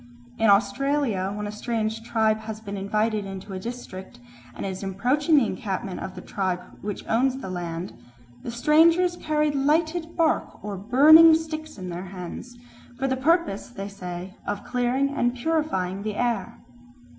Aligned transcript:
In 0.39 0.49
Australia, 0.49 1.31
when 1.31 1.45
a 1.45 1.51
strange 1.51 2.01
tribe 2.01 2.39
has 2.39 2.59
been 2.59 2.75
invited 2.75 3.23
into 3.23 3.53
a 3.53 3.59
district 3.59 4.19
and 4.55 4.65
is 4.65 4.81
approaching 4.83 5.35
the 5.35 5.45
encampment 5.45 5.99
of 5.99 6.15
the 6.15 6.21
tribe 6.21 6.59
which 6.81 7.05
owns 7.07 7.37
the 7.37 7.51
land, 7.51 7.93
"the 8.41 8.49
strangers 8.49 9.15
carry 9.15 9.51
lighted 9.51 10.17
bark 10.17 10.57
or 10.65 10.75
burning 10.75 11.35
sticks 11.35 11.77
in 11.77 11.89
their 11.91 12.05
hands, 12.05 12.57
for 12.97 13.07
the 13.07 13.15
purpose, 13.15 13.69
they 13.69 13.87
say, 13.89 14.33
of 14.47 14.63
clearing 14.63 15.09
and 15.09 15.35
purifying 15.35 16.01
the 16.01 16.15
air." 16.15 16.57